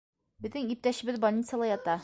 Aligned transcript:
-Беҙҙең 0.45 0.71
иптәшебеҙ 0.75 1.21
больницала 1.27 1.73
ята. 1.77 1.99